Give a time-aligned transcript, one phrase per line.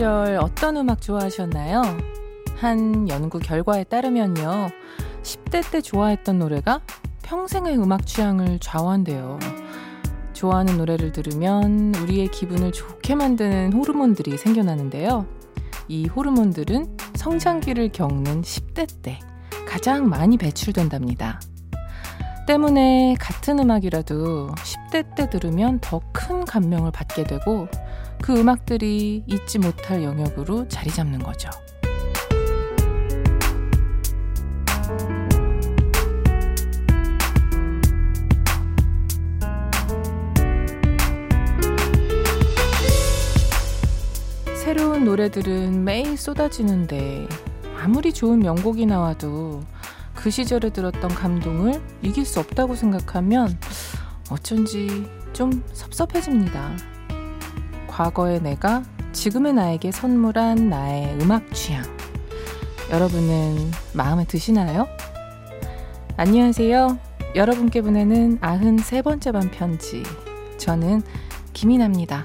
[0.00, 1.82] 시절 어떤 음악 좋아하셨나요?
[2.56, 4.70] 한 연구 결과에 따르면요.
[5.22, 6.80] 10대 때 좋아했던 노래가
[7.20, 9.38] 평생의 음악 취향을 좌우한대요.
[10.32, 15.26] 좋아하는 노래를 들으면 우리의 기분을 좋게 만드는 호르몬들이 생겨나는데요.
[15.86, 19.18] 이 호르몬들은 성장기를 겪는 10대 때
[19.68, 21.42] 가장 많이 배출된답니다.
[22.46, 27.66] 때문에 같은 음악이라도 10대 때 들으면 더 큰 감명을 받게 되고
[28.22, 31.50] 그 음악들이 잊지 못할 영역으로 자리 잡는 거죠.
[44.54, 47.26] 새로운 노래들은 매일 쏟아지는데
[47.76, 49.62] 아무리 좋은 명곡이 나와도
[50.14, 53.58] 그 시절에 들었던 감동을 이길 수 없다고 생각하면
[54.30, 56.76] 어쩐지 좀 섭섭해집니다.
[57.90, 61.82] 과거의 내가 지금의 나에게 선물한 나의 음악 취향.
[62.90, 64.86] 여러분은 마음에 드시나요?
[66.16, 66.98] 안녕하세요.
[67.34, 70.02] 여러분께 보내는 93번째 반 편지.
[70.56, 71.02] 저는
[71.52, 72.24] 김이나입니다.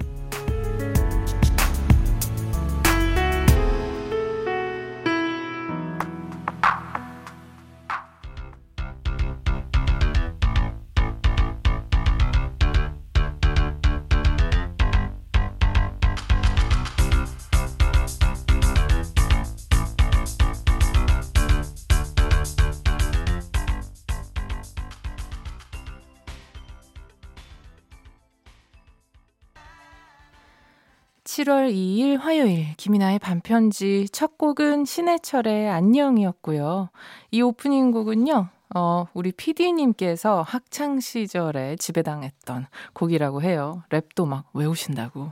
[31.35, 36.91] (7월 2일) 화요일 김이나의 반편지 첫 곡은 신해철의 안녕이었고요
[37.31, 43.83] 이 오프닝 곡은요 어, 우리 PD님께서 학창 시절에 지배당했던 곡이라고 해요.
[43.89, 45.31] 랩도 막 외우신다고.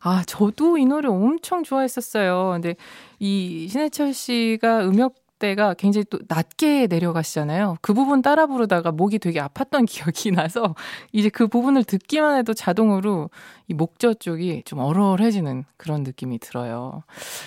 [0.00, 2.50] 아, 저도 이 노래 엄청 좋아했었어요.
[2.52, 2.74] 근데
[3.18, 7.76] 이 신해철 씨가 음역 때가 굉장히 또 낮게 내려가시잖아요.
[7.80, 10.74] 그 부분 따라 부르다가 목이 되게 아팠던 기억이 나서
[11.12, 13.30] 이제 그 부분을 듣기만 해도 자동으로
[13.68, 17.02] 이 목젖 쪽이 좀 얼얼해지는 그런 느낌이 들어요.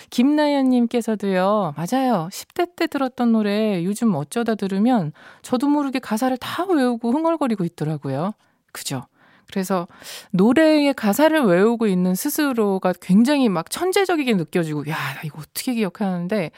[0.10, 2.30] 김나연님께서도요, 맞아요.
[2.32, 5.12] 10대 때 들었던 노래 요즘 어쩌다 들으면
[5.42, 8.34] 저도 모르게 가사를 다 외우고 흥얼거리고 있더라고요.
[8.72, 9.06] 그죠?
[9.48, 9.88] 그래서
[10.32, 16.52] 노래의 가사를 외우고 있는 스스로가 굉장히 막 천재적이게 느껴지고, 야, 이거 어떻게 기억하는데,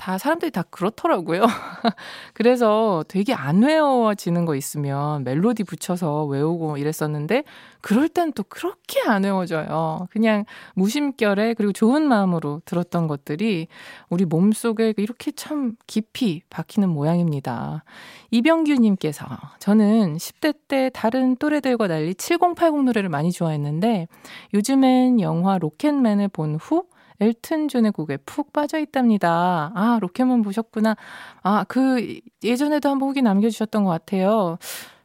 [0.00, 1.42] 다 사람들이 다 그렇더라고요.
[2.32, 7.44] 그래서 되게 안 외워지는 거 있으면 멜로디 붙여서 외우고 이랬었는데
[7.82, 10.08] 그럴 땐 또 그렇게 안 외워져요.
[10.10, 13.68] 그냥 무심결에 그리고 좋은 마음으로 들었던 것들이
[14.08, 17.84] 우리 몸속에 이렇게 참 깊이 박히는 모양입니다.
[18.30, 19.26] 이병규 님께서
[19.58, 24.08] 저는 10대 때 다른 또래들과 달리 7080 노래를 많이 좋아했는데
[24.54, 26.84] 요즘엔 영화 로켓맨을 본후
[27.20, 29.72] 엘튼 존의 곡에 푹 빠져 있답니다.
[29.74, 30.96] 아, 로켓몬 보셨구나.
[31.42, 34.58] 아, 그 예전에도 한번 후기 남겨주셨던 것 같아요.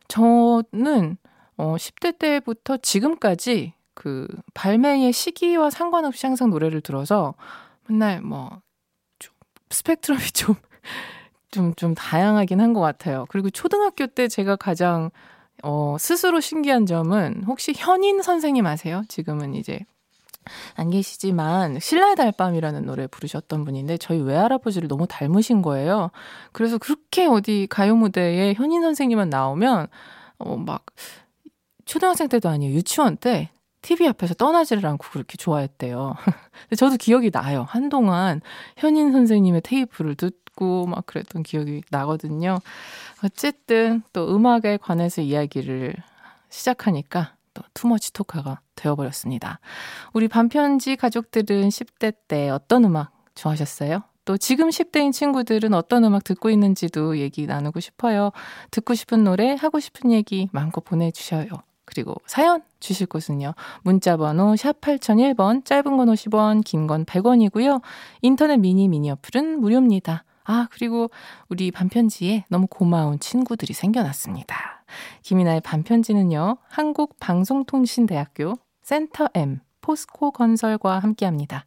[0.08, 1.18] 저는
[1.58, 7.34] 어, 10대 때부터 지금까지 그 발매의 시기와 상관없이 항상 노래를 들어서
[7.88, 8.62] 맨날 뭐
[9.20, 9.34] 좀
[9.70, 10.56] 스펙트럼이 좀
[11.52, 13.26] 좀, 좀 다양하긴 한 것 같아요.
[13.30, 15.10] 그리고 초등학교 때 제가 가장,
[15.64, 19.04] 어, 스스로 신기한 점은 혹시 현인 선생님 아세요?
[19.08, 19.80] 지금은 이제
[20.76, 26.12] 안 계시지만 신라의 달밤이라는 노래 부르셨던 분인데 저희 외할아버지를 너무 닮으신 거예요.
[26.52, 29.88] 그래서 그렇게 어디 가요 무대에 현인 선생님만 나오면
[30.40, 30.86] 어 막
[31.86, 32.74] 초등학생 때도 아니에요.
[32.76, 33.50] 유치원 때
[33.82, 36.16] TV 앞에서 떠나지를 않고 그렇게 좋아했대요.
[36.64, 37.66] 근데 저도 기억이 나요.
[37.70, 38.42] 한동안
[38.78, 42.58] 현인 선생님의 테이프를 듣고 막 그랬던 기억이 나거든요.
[43.24, 45.96] 어쨌든 또 음악에 관해서 이야기를
[46.50, 49.60] 시작하니까 또 투머치 토카가 되어버렸습니다.
[50.14, 54.04] 우리 반편지 가족들은 10대 때 어떤 음악 좋아하셨어요?
[54.26, 58.32] 또 지금 10대인 친구들은 어떤 음악 듣고 있는지도 얘기 나누고 싶어요.
[58.72, 61.48] 듣고 싶은 노래, 하고 싶은 얘기 마음껏 보내주셔요.
[61.86, 63.54] 그리고 사연 주실 곳은요.
[63.84, 67.82] 문자번호 샵 8001번, 짧은 건 50원, 긴 건 100원이고요.
[68.24, 70.24] 인터넷 미니 미니 어플은 무료입니다.
[70.46, 71.12] 아, 그리고
[71.50, 74.84] 우리 반편지에 너무 고마운 친구들이 생겨났습니다.
[75.22, 78.54] 김이나의 반편지는요, 한국방송통신대학교
[78.86, 81.66] 센터 M 포스코 건설과 함께 합니다.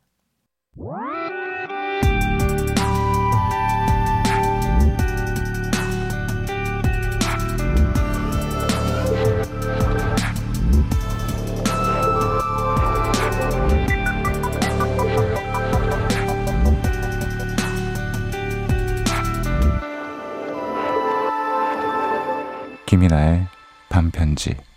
[22.86, 23.48] 김이나의
[23.88, 24.67] 반편지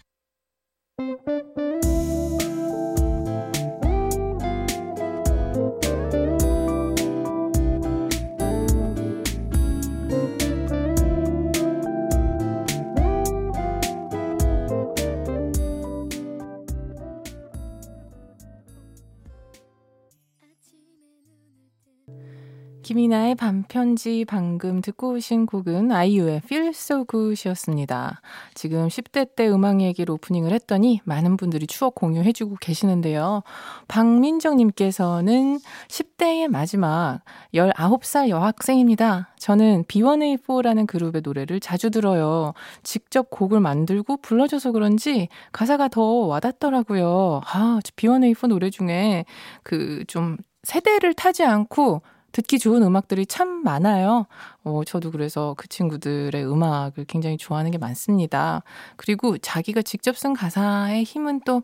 [23.12, 28.22] 이나의 반편지 방금 듣고 오신 곡은 아이유의 Feel So Good이었습니다.
[28.54, 33.44] 지금 10대 때 음악 얘기로 오프닝을 했더니 많은 분들이 추억 공유해주고 계시는데요.
[33.90, 35.60] 박민정님께서는
[35.90, 37.20] 10대의 마지막
[37.54, 39.36] 19살 여학생입니다.
[39.38, 42.54] 저는 B1A4라는 그룹의 노래를 자주 들어요.
[42.82, 47.42] 직접 곡을 만들고 불러줘서 그런지 가사가 더 와닿더라고요.
[47.44, 49.26] 아, B1A4 노래 중에
[49.64, 54.26] 그 좀 세대를 타지 않고 듣기 좋은 음악들이 참 많아요.
[54.64, 58.64] 어, 저도 그래서 그 친구들의 음악을 굉장히 좋아하는 게 많습니다.
[58.96, 61.64] 그리고 자기가 직접 쓴 가사의 힘은 또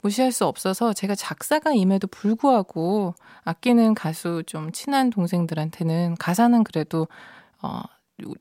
[0.00, 3.14] 무시할 수 없어서 제가 작사가임에도 불구하고
[3.44, 7.06] 아끼는 가수 좀 친한 동생들한테는 가사는 그래도
[7.62, 7.80] 어,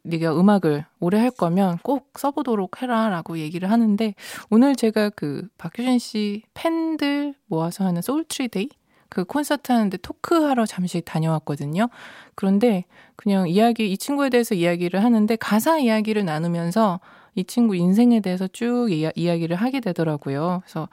[0.03, 4.15] 네가 음악을 오래 할 거면 꼭 써보도록 해라라고 얘기를 하는데
[4.49, 8.69] 오늘 제가 그 박효신 씨 팬들 모아서 하는 소울트리 데이
[9.09, 11.89] 그 콘서트 하는데 토크하러 잠시 다녀왔거든요.
[12.35, 12.85] 그런데
[13.15, 16.99] 그냥 이야기, 이 친구에 대해서 이야기를 하는데 가사 이야기를 나누면서
[17.35, 20.61] 이 친구 인생에 대해서 쭉 이야, 이야기를 하게 되더라고요.
[20.63, 20.87] 그래서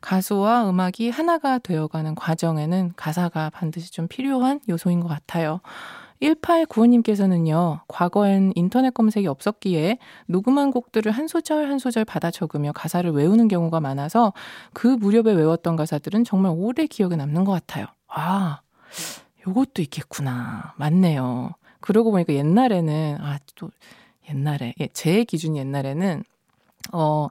[0.00, 5.60] 가수와 음악이 하나가 되어가는 과정에는 가사가 반드시 좀 필요한 요소인 것 같아요.
[6.22, 13.48] 1895님께서는요, 과거엔 인터넷 검색이 없었기에 녹음한 곡들을 한 소절 한 소절 받아 적으며 가사를 외우는
[13.48, 14.32] 경우가 많아서
[14.72, 17.86] 그 무렵에 외웠던 가사들은 정말 오래 기억에 남는 것 같아요.
[18.08, 18.60] 아,
[19.46, 20.74] 요것도 있겠구나.
[20.76, 21.52] 맞네요.
[21.80, 23.70] 그러고 보니까 옛날에는, 아, 또,
[24.28, 26.24] 옛날에, 예, 제 기준 옛날에는,
[26.92, 27.28] 어,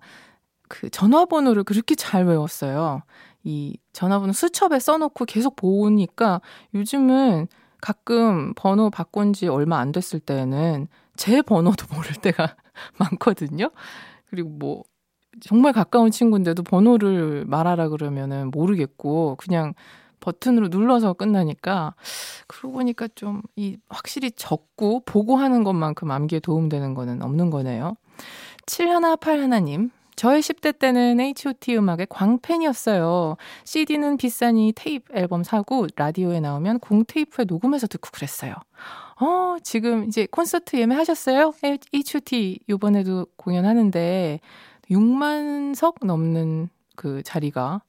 [0.67, 3.01] 그 전화번호를 그렇게 잘 외웠어요.
[3.43, 6.41] 이 전화번호 수첩에 써놓고 계속 보니까
[6.73, 7.47] 요즘은
[7.81, 12.55] 가끔 번호 바꾼 지 얼마 안 됐을 때는 제 번호도 모를 때가
[12.97, 13.71] 많거든요.
[14.29, 14.83] 그리고 뭐
[15.41, 19.73] 정말 가까운 친구인데도 번호를 말하라 그러면은 모르겠고 그냥
[20.19, 21.93] 버튼으로 눌러서 끝나니까
[22.47, 27.95] 그러고 보니까 좀 이 확실히 적고 보고 하는 것만큼 암기에 도움되는 거는 없는 거네요.
[28.65, 33.37] 7181님 저의 10대 때는 H.O.T 음악의 광팬이었어요.
[33.63, 38.55] CD는 비싸니 테이프 앨범 사고 라디오에 나오면 공테이프에 녹음해서 듣고 그랬어요.
[39.21, 41.53] 어, 지금 이제 콘서트 예매하셨어요?
[41.93, 44.39] H.O.T 요번에도 공연하는데
[44.89, 47.83] 6만 석 넘는 그 자리가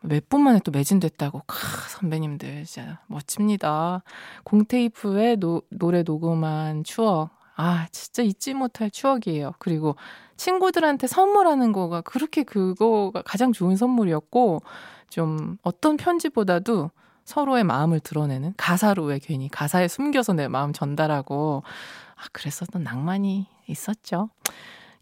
[0.00, 1.42] 몇분 만에 또 매진됐다고.
[1.46, 1.56] 카,
[1.88, 4.02] 선배님들 진짜 멋집니다.
[4.42, 7.39] 공테이프에 노, 노래 녹음한 추억.
[7.56, 9.52] 아, 진짜 잊지 못할 추억이에요.
[9.58, 9.96] 그리고
[10.36, 14.62] 친구들한테 선물하는 거가 그렇게 그거가 가장 좋은 선물이었고,
[15.10, 16.90] 좀 어떤 편지보다도
[17.24, 21.62] 서로의 마음을 드러내는 가사로 왜 괜히 가사에 숨겨서 내 마음 전달하고,
[22.16, 24.30] 아, 그랬었던 낭만이 있었죠.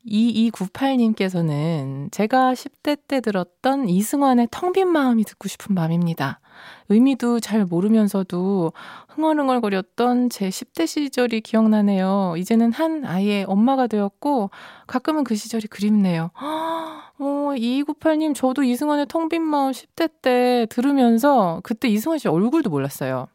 [0.07, 6.41] 2298님께서는 제가 10대 때 들었던 이승환의 텅 빈 마음이 듣고 싶은 밤입니다.
[6.89, 8.73] 의미도 잘 모르면서도
[9.09, 12.35] 흥얼흥얼거렸던 제 10대 시절이 기억나네요.
[12.39, 14.51] 이제는 한 아이의 엄마가 되었고
[14.87, 16.31] 가끔은 그 시절이 그립네요.
[17.21, 23.27] 어, 2298님, 저도 이승환의 텅 빈 마음 10대 때 들으면서 그때 이승환 씨 얼굴도 몰랐어요.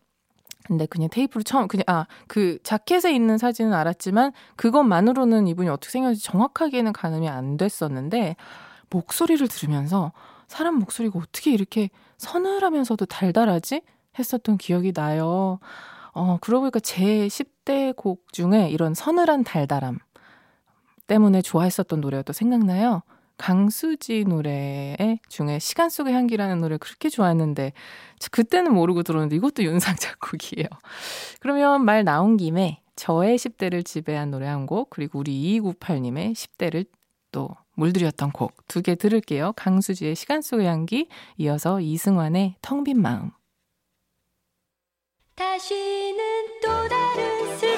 [0.65, 6.23] 근데 그냥 테이프로 처음 그냥 아 그 자켓에 있는 사진은 알았지만 그것만으로는 이분이 어떻게 생겼는지
[6.23, 8.35] 정확하게는 가늠이 안 됐었는데
[8.89, 10.13] 목소리를 들으면서
[10.47, 13.81] 사람 목소리가 어떻게 이렇게 서늘하면서도 달달하지
[14.19, 15.59] 했었던 기억이 나요.
[16.13, 20.00] 어 그러고 보니까 제 10대 곡 중에 이런 서늘한 달달함
[21.07, 23.01] 때문에 좋아했었던 노래가 또 생각나요.
[23.38, 24.95] 강수지 노래
[25.27, 27.73] 중에 시간 속의 향기라는 노래 그렇게 좋아했는데
[28.31, 30.67] 그때는 모르고 들었는데 이것도 윤상 작곡이에요.
[31.39, 36.85] 그러면 말 나온 김에 저의 10대를 지배한 노래 한 곡 그리고 우리 2298님의 10대를
[37.33, 39.51] 또 물들였던 곡 두 개 들을게요.
[39.57, 43.31] 강수지의 시간 속의 향기 이어서 이승환의 텅 빈 마음
[45.35, 46.19] 다시는
[46.61, 47.72] 또 다른 슬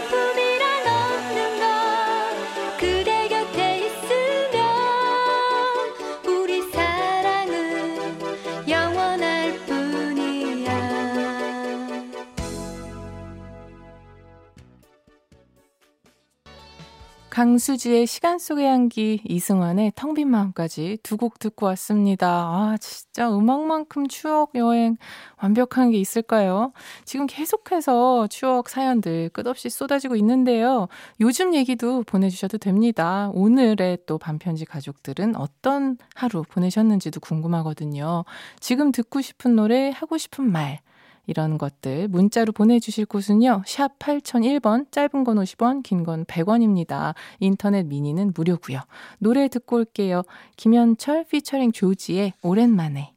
[17.35, 22.27] 강수지의 시간 속의 향기, 이승환의 텅 빈 마음까지 두 곡 듣고 왔습니다.
[22.29, 24.95] 아, 진짜 음악만큼 추억 여행
[25.43, 26.71] 완벽한 게 있을까요?
[27.03, 30.87] 지금 계속해서 추억 사연들 끝없이 쏟아지고 있는데요.
[31.19, 33.29] 요즘 얘기도 보내주셔도 됩니다.
[33.33, 38.23] 오늘의 또 반편지 가족들은 어떤 하루 보내셨는지도 궁금하거든요.
[38.61, 40.79] 지금 듣고 싶은 노래, 하고 싶은 말,
[41.27, 43.63] 이런 것들 문자로 보내주실 곳은요.
[43.65, 47.15] 샵 8001번 짧은 건 50원 긴 건 100원입니다.
[47.39, 48.81] 인터넷 미니는 무료고요.
[49.17, 50.21] 노래 듣고 올게요.
[50.57, 53.14] 김현철 피처링 조지의 오랜만에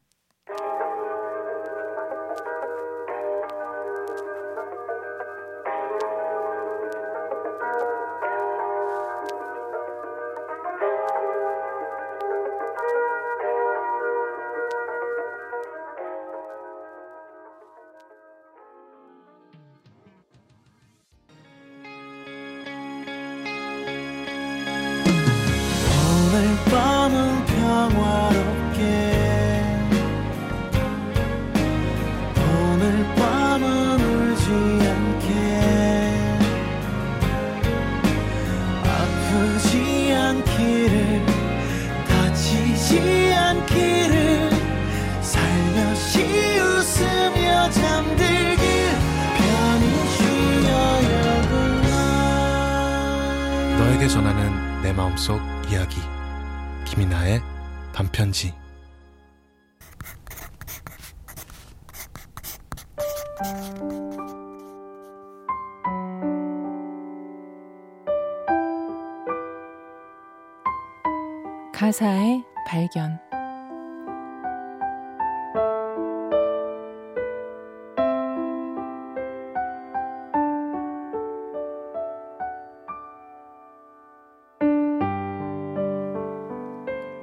[71.79, 73.21] 가사의 발견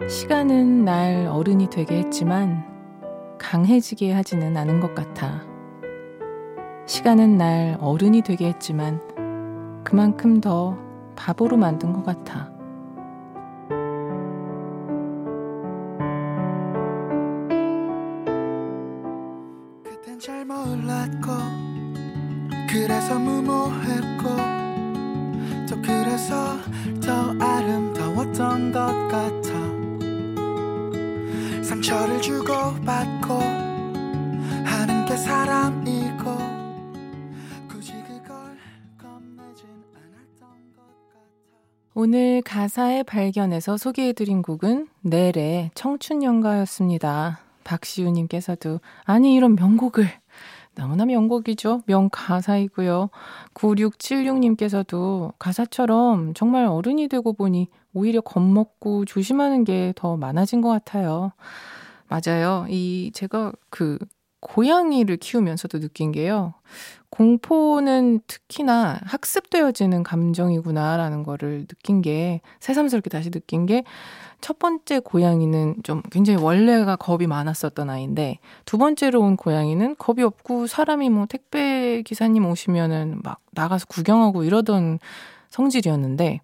[0.07, 2.63] 시간은 날 어른이 되게 했지만
[3.37, 5.41] 강해지게 하지는 않은 것 같아.
[6.85, 9.01] 시간은 날 어른이 되게 했지만
[9.83, 10.77] 그만큼 더
[11.17, 12.54] 바보로 만든 것 같아.
[22.75, 24.23] 그래서 무모했고
[25.69, 26.57] 또 그래서
[27.01, 29.49] 더 아름다웠던 것 같아
[31.63, 33.33] 상처를 주고받고
[34.65, 36.37] 하는 게 사람이고
[37.69, 38.57] 굳이 그걸
[38.97, 41.21] 겁내진 않았던 것 같아
[41.93, 47.39] 오늘 가사의 발견에서 소개해드린 곡은 넬의 청춘연가였습니다.
[47.63, 50.07] 박시우님께서도 아니 이런 명곡을
[50.75, 51.83] 너무나 명곡이죠.
[51.85, 53.09] 명가사이고요.
[53.53, 61.31] 9676님께서도 가사처럼 정말 어른이 되고 보니 오히려 겁먹고 조심하는 게 더 많아진 것 같아요.
[62.07, 62.65] 맞아요.
[62.69, 63.97] 이 제가 그
[64.45, 66.53] 고양이를 키우면서도 느낀 게요.
[67.09, 73.83] 공포는 특히나 학습되어지는 감정이구나라는 거를 느낀 게 새삼스럽게 다시 느낀 게
[74.45, 80.67] 첫 번째 고양이는 좀 굉장히 원래가 겁이 많았었던 아이인데 두 번째로 온 고양이는 겁이 없고
[80.67, 84.99] 사람이 뭐 택배 기사님 오시면은 막 나가서 구경하고 이러던
[85.49, 86.41] 성질이었는데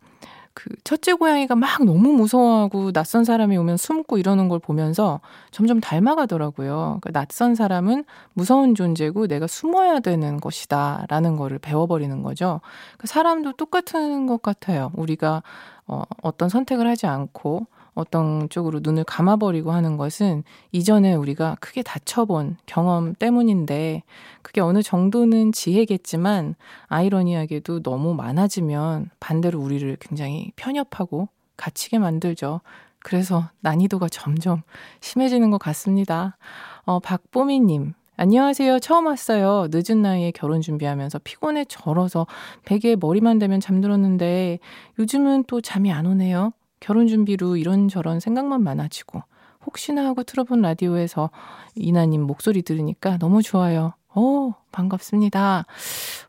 [0.54, 7.00] 그 첫째 고양이가 막 너무 무서워하고 낯선 사람이 오면 숨고 이러는 걸 보면서 점점 닮아가더라고요.
[7.02, 12.62] 그 낯선 사람은 무서운 존재고 내가 숨어야 되는 것이다 라는 거를 배워버리는 거죠.
[12.98, 14.92] 그 사람도 똑같은 것 같아요.
[14.96, 15.44] 우리가
[15.88, 22.58] 어, 어떤 선택을 하지 않고 어떤 쪽으로 눈을 감아버리고 하는 것은 이전에 우리가 크게 다쳐본
[22.66, 24.04] 경험 때문인데
[24.42, 26.56] 그게 어느 정도는 지혜겠지만
[26.88, 32.62] 아이러니하게도 너무 많아지면 반대로 우리를 굉장히 편협하고 갇히게 만들죠.
[33.00, 34.62] 그래서 난이도가 점점
[35.02, 36.38] 심해지는 것 같습니다.
[36.84, 37.94] 어, 박보미님.
[38.18, 38.80] 안녕하세요.
[38.80, 39.68] 처음 왔어요.
[39.72, 42.28] 늦은 나이에 결혼 준비하면서 피곤해 절어서
[42.66, 44.60] 베개에 머리만 대면 잠들었는데
[45.00, 46.54] 요즘은 또 잠이 안 오네요.
[46.82, 49.24] 결혼 준비로 이런저런 생각만 많아지고
[49.66, 51.30] 혹시나 하고 틀어본 라디오에서
[51.76, 53.94] 이나님 목소리 들으니까 너무 좋아요.
[54.10, 55.66] 어, 반갑습니다.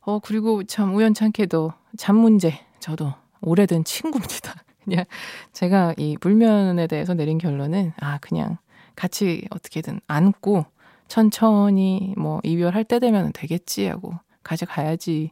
[0.03, 4.55] 어, 그리고 참 우연찮게도 잠 문제 저도 오래된 친구입니다.
[4.85, 5.05] 그냥
[5.53, 8.59] 제가 이 불면에 대해서 내린 결론은 아, 그냥
[8.95, 10.67] 같이 어떻게든 안고
[11.09, 15.31] 천천히 뭐 이별할 때 되면 되겠지 하고 가져가야지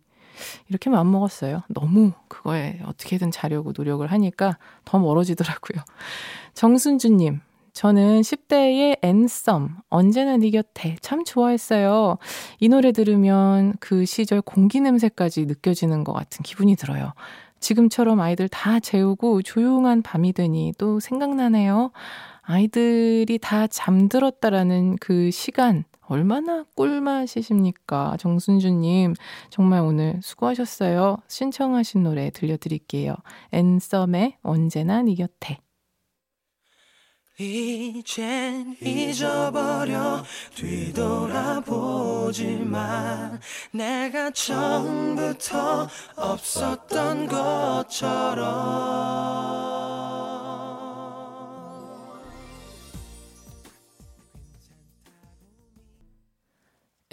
[0.68, 1.62] 이렇게 마음먹었어요.
[1.68, 5.82] 너무 그거에 어떻게든 자려고 노력을 하니까 더 멀어지더라고요.
[6.54, 7.40] 정순주님,
[7.72, 12.18] 저는 10대의 앤썸, 언제나 네 곁에 참 좋아했어요.
[12.58, 17.12] 이 노래 들으면 그 시절 공기 냄새까지 느껴지는 것 같은 기분이 들어요.
[17.60, 21.92] 지금처럼 아이들 다 재우고 조용한 밤이 되니 또 생각나네요.
[22.42, 28.16] 아이들이 다 잠들었다라는 그 시간, 얼마나 꿀맛이십니까?
[28.18, 29.14] 정순주님,
[29.48, 31.18] 정말 오늘 수고하셨어요.
[31.28, 33.14] 신청하신 노래 들려드릴게요.
[33.52, 35.58] 앤썸의 언제나 네 곁에.
[37.38, 40.24] 이젠 잊어버려
[40.56, 41.70] 뒤돌아보지만
[43.72, 48.50] 내가 처음부터 없었던 것처럼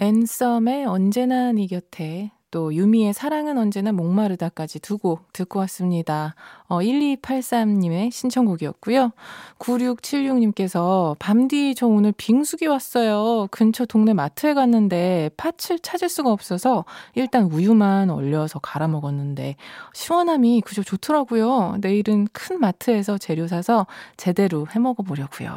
[0.00, 6.34] 앤썸의 언제나 네 곁에 또 유미의 사랑은 언제나 목마르다까지 두 곡 듣고 왔습니다.
[6.66, 9.12] 어, 1283님의 신청곡이었고요.
[9.58, 13.46] 9676님께서 밤디 저 오늘 빙수기 왔어요.
[13.50, 19.56] 근처 동네 마트에 갔는데 팥을 찾을 수가 없어서 일단 우유만 얼려서 갈아 먹었는데
[19.94, 21.76] 시원함이 그저 좋더라고요.
[21.80, 23.86] 내일은 큰 마트에서 재료 사서
[24.16, 25.56] 제대로 해 먹어 보려고요.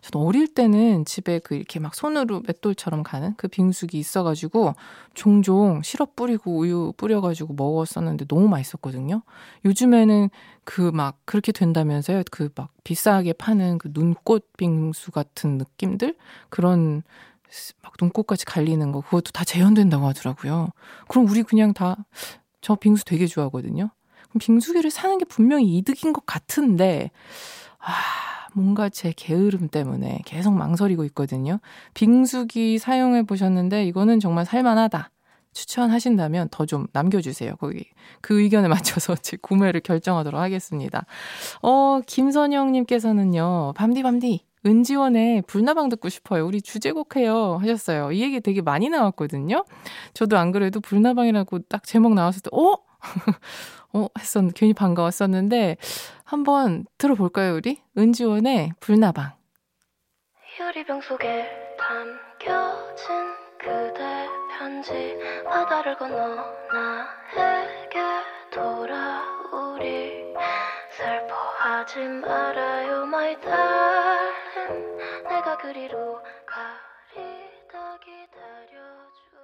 [0.00, 4.74] 저도 어릴 때는 집에 그 이렇게 막 손으로 맷돌처럼 가는 그 빙수기 있어가지고
[5.14, 9.22] 종종 시럽 뿌려 뿌리고 우유 뿌려가지고 먹었었는데 너무 맛있었거든요.
[9.64, 10.28] 요즘에는
[10.64, 12.22] 그 막 그렇게 된다면서요.
[12.30, 16.16] 그 막 비싸게 파는 그 눈꽃 빙수 같은 느낌들?
[16.50, 17.02] 그런
[17.82, 20.68] 막 눈꽃까지 갈리는 거 그것도 다 재현된다고 하더라고요.
[21.08, 21.96] 그럼 우리 그냥 다
[22.60, 23.88] 저 빙수 되게 좋아하거든요.
[24.28, 27.10] 그럼 빙수기를 사는 게 분명히 이득인 것 같은데
[27.78, 27.92] 아
[28.52, 31.60] 뭔가 제 게으름 때문에 계속 망설이고 있거든요.
[31.94, 35.10] 빙수기 사용해 보셨는데 이거는 정말 살만하다.
[35.52, 37.56] 추천하신다면 더 좀 남겨주세요.
[37.56, 37.86] 거기
[38.20, 41.06] 그 의견에 맞춰서 제 구매를 결정하도록 하겠습니다.
[41.62, 43.72] 어 김선영님께서는요.
[43.74, 46.44] 밤디 밤디 은지원의 불나방 듣고 싶어요.
[46.46, 47.58] 우리 주제곡 해요.
[47.60, 48.12] 하셨어요.
[48.12, 49.64] 이 얘기 되게 많이 나왔거든요.
[50.14, 52.76] 저도 안 그래도 불나방이라고 딱 제목 나왔을 때, 어?
[53.94, 54.06] 어?
[54.18, 55.76] 했었, 괜히 반가웠었는데,
[56.24, 57.80] 한번 들어볼까요, 우리?
[57.96, 59.32] 은지원의 불나방.
[60.60, 61.46] 유리병 속에
[61.78, 63.06] 담겨진
[63.58, 64.17] 그대
[64.68, 66.36] 편지 바다를 건너
[66.70, 68.00] 나에게
[68.50, 70.34] 돌아오리.
[70.90, 74.98] 슬퍼하지 말아요 my darling.
[75.26, 79.38] 내가 그리로 가리다 기다려줘.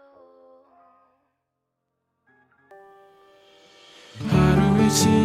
[4.28, 5.23] 하루의 시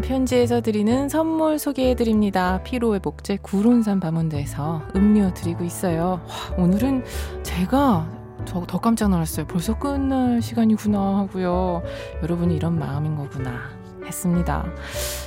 [0.00, 2.62] 편지에서 드리는 선물 소개해드립니다.
[2.64, 6.20] 피로회복제 구론산 바몬드에서 음료 드리고 있어요.
[6.28, 7.04] 와, 오늘은
[7.42, 8.08] 제가
[8.44, 9.46] 저더 깜짝 놀랐어요.
[9.46, 11.82] 벌써 끝날 시간이구나 하고요.
[12.22, 13.70] 여러분이 이런 마음인 거구나
[14.04, 14.66] 했습니다.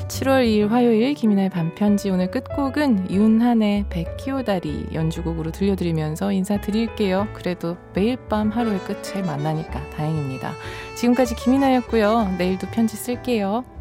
[0.07, 7.27] 7월 2일 화요일 김이나의 반편지 오늘 끝곡은 윤한의 백키오다리 연주곡으로 들려드리면서 인사드릴게요.
[7.33, 10.53] 그래도 매일 밤 하루의 끝을 만나니까 다행입니다.
[10.95, 12.35] 지금까지 김이나였고요.
[12.37, 13.76] 내일도 편지 쓸게요.